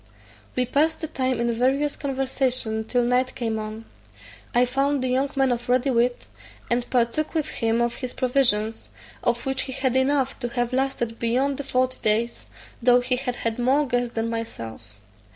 We 0.55 0.65
passed 0.65 1.01
the 1.01 1.07
time 1.07 1.39
in 1.39 1.51
various 1.53 1.95
conversation 1.95 2.85
till 2.85 3.03
night 3.03 3.35
came 3.35 3.59
on. 3.59 3.85
I 4.51 4.65
found 4.65 5.03
the 5.03 5.07
young 5.09 5.29
man 5.35 5.51
of 5.51 5.69
ready 5.69 5.91
wit, 5.91 6.25
and 6.71 6.89
partook 6.89 7.35
with 7.35 7.47
him 7.49 7.83
of 7.83 7.93
his 7.97 8.15
provisions, 8.15 8.89
of 9.21 9.45
which 9.45 9.61
he 9.69 9.73
had 9.73 9.95
enough 9.95 10.39
to 10.39 10.47
have 10.49 10.73
lasted 10.73 11.19
beyond 11.19 11.57
the 11.57 11.63
forty 11.63 11.99
days, 12.01 12.45
though 12.81 13.01
he 13.01 13.15
had 13.15 13.35
had 13.35 13.59
more 13.59 13.85
guests 13.85 14.15
than 14.15 14.27
myself. 14.27 14.95